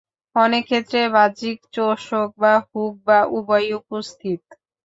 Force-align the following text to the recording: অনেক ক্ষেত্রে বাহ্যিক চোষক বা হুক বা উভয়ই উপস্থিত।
অনেক 0.35 0.63
ক্ষেত্রে 0.65 1.01
বাহ্যিক 1.15 1.57
চোষক 1.73 2.29
বা 2.37 2.53
হুক 2.67 2.93
বা 3.07 3.19
উভয়ই 3.37 3.71
উপস্থিত। 3.81 4.41